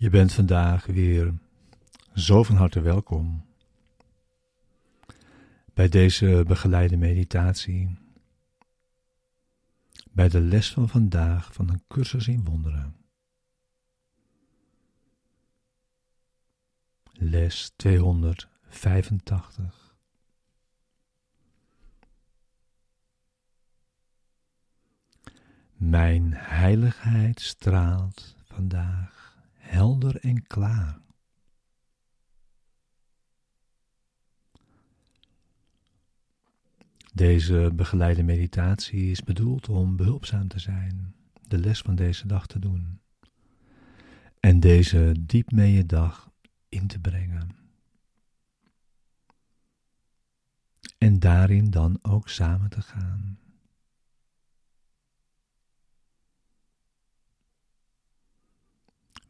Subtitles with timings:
[0.00, 1.34] Je bent vandaag weer
[2.14, 3.46] zo van harte welkom
[5.74, 7.98] bij deze begeleide meditatie,
[10.10, 12.96] bij de les van vandaag van een cursus in wonderen.
[17.12, 19.94] Les 285.
[25.76, 29.19] Mijn heiligheid straalt vandaag
[29.70, 30.98] helder en klaar.
[37.12, 41.14] Deze begeleide meditatie is bedoeld om behulpzaam te zijn,
[41.48, 43.00] de les van deze dag te doen
[44.40, 46.30] en deze diep mee je dag
[46.68, 47.48] in te brengen.
[50.98, 53.39] En daarin dan ook samen te gaan.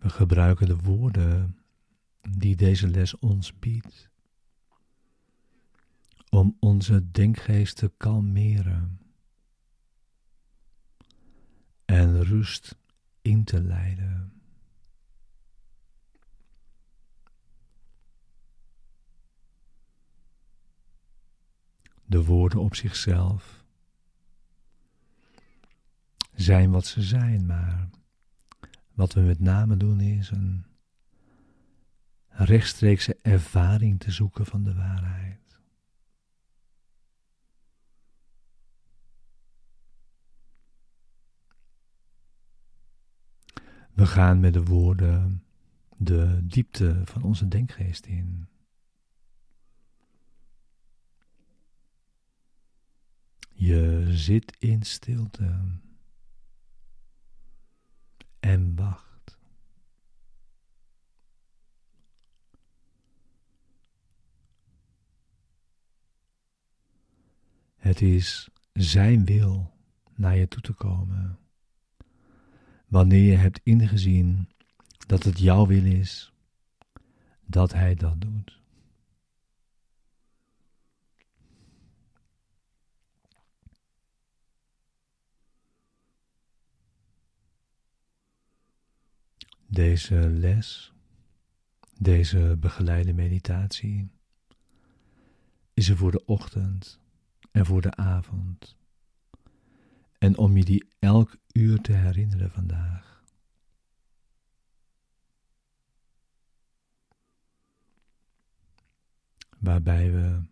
[0.00, 1.58] We gebruiken de woorden
[2.20, 4.10] die deze les ons biedt
[6.28, 9.00] om onze denkgeest te kalmeren
[11.84, 12.76] en rust
[13.22, 14.32] in te leiden.
[22.04, 23.64] De woorden op zichzelf
[26.34, 27.88] zijn wat ze zijn, maar
[29.00, 30.64] wat we met name doen is een
[32.28, 35.58] rechtstreekse ervaring te zoeken van de waarheid.
[43.92, 45.44] We gaan met de woorden
[45.96, 48.48] de diepte van onze denkgeest in.
[53.52, 55.60] Je zit in stilte
[58.40, 59.38] en wacht.
[67.76, 69.70] Het is Zijn wil
[70.14, 71.38] naar je toe te komen.
[72.86, 74.48] Wanneer je hebt ingezien
[75.06, 76.32] dat het jouw wil is,
[77.46, 78.59] dat Hij dat doet.
[89.72, 90.92] Deze les,
[91.98, 94.10] deze begeleide meditatie,
[95.74, 97.00] is er voor de ochtend
[97.50, 98.76] en voor de avond.
[100.18, 103.22] En om je die elk uur te herinneren vandaag.
[109.58, 110.42] Waarbij we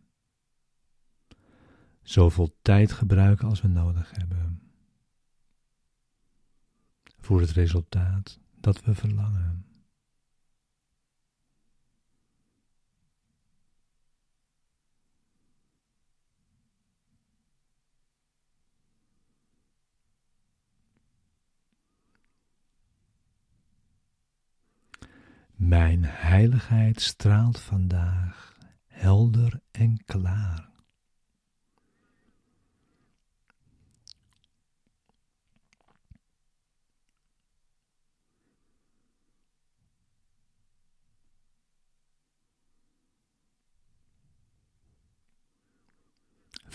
[2.03, 4.73] zoveel tijd gebruiken als we nodig hebben.
[7.19, 9.69] Voor het resultaat dat we verlangen.
[25.55, 30.78] Mijn heiligheid straalt vandaag helder en klaar.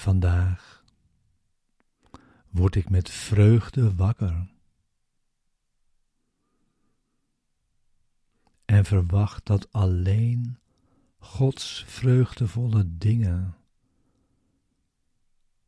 [0.03, 0.83] Vandaag
[2.49, 4.47] word ik met vreugde wakker
[8.65, 10.57] en verwacht dat alleen
[11.17, 13.55] Gods vreugdevolle dingen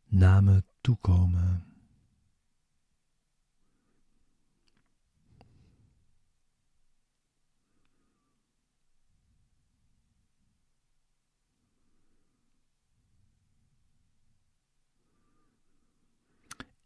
[0.05, 1.75] naar me toekomen.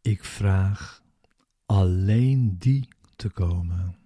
[0.09, 1.03] Ik vraag
[1.65, 3.97] alleen die te komen.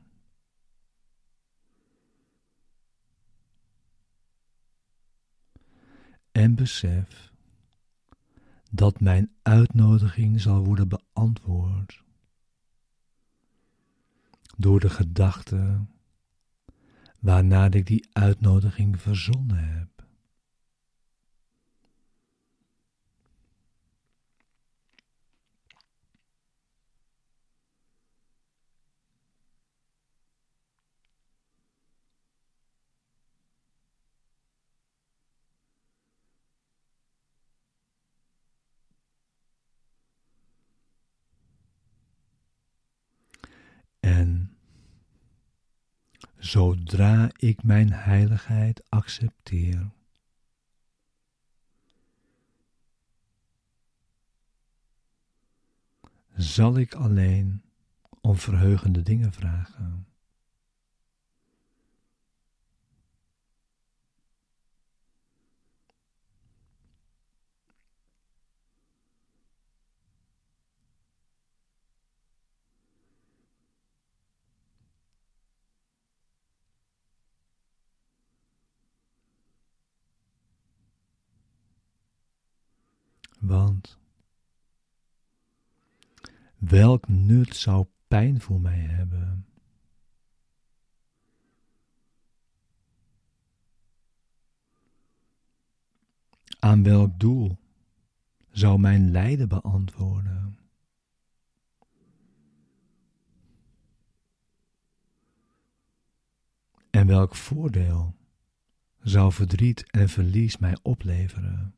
[6.32, 7.32] En besef
[8.72, 12.04] dat mijn uitnodiging zal worden beantwoord
[14.58, 15.86] door de gedachte
[17.20, 19.93] waarnaar ik die uitnodiging verzonnen heb.
[46.44, 49.92] Zodra ik mijn heiligheid accepteer.
[56.36, 57.62] Zal ik alleen
[58.22, 60.07] om verheugende dingen vragen?
[83.44, 84.00] Want
[86.57, 89.45] welk nut zou pijn voor mij hebben?
[96.60, 97.57] Aan welk doel
[98.51, 100.60] zou mijn lijden beantwoorden?
[106.89, 108.16] En welk voordeel
[109.01, 111.75] zou verdriet en verlies mij opleveren?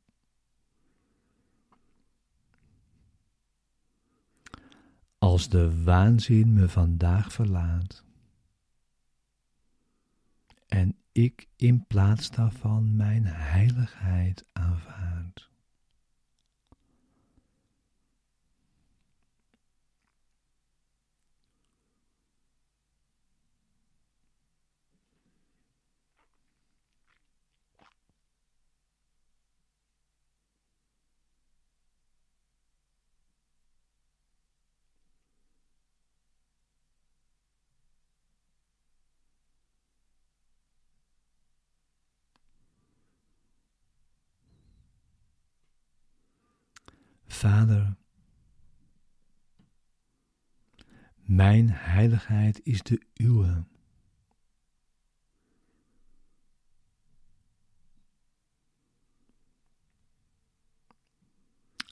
[5.26, 8.04] Als de waanzin me vandaag verlaat
[10.68, 15.50] en ik in plaats daarvan mijn heiligheid aanvaard.
[47.36, 47.96] Vader,
[51.16, 53.64] mijn heiligheid is de uwe.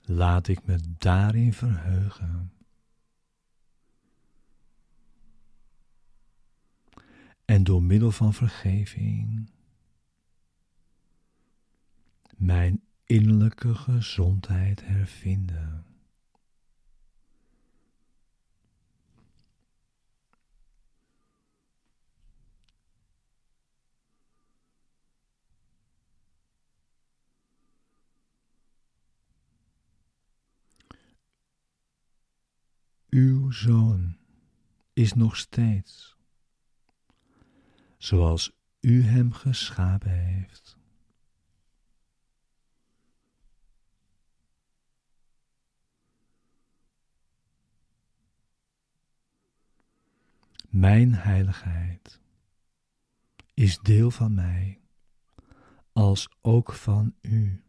[0.02, 2.52] Laat ik me daarin verheugen.
[7.44, 9.50] En door middel van vergeving
[12.36, 15.86] mijn innerlijke gezondheid hervinden.
[33.08, 34.16] Uw zoon
[34.92, 36.16] is nog steeds
[37.98, 40.76] zoals u hem geschapen heeft.
[50.74, 52.20] Mijn heiligheid
[53.54, 54.80] is deel van mij,
[55.92, 57.64] als ook van u.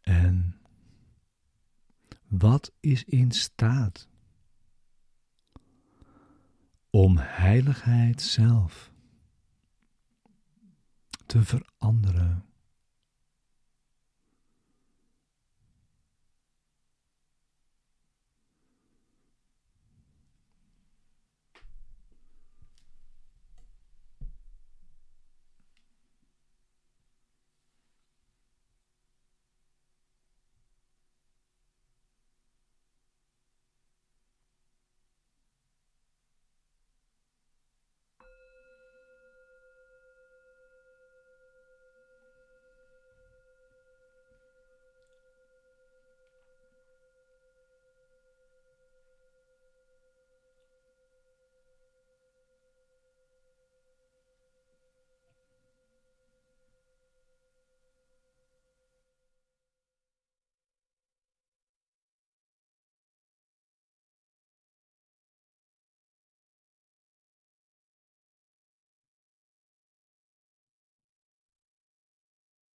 [0.00, 0.60] En
[2.26, 4.08] wat is in staat
[6.90, 8.92] om heiligheid zelf
[11.26, 12.48] te veranderen?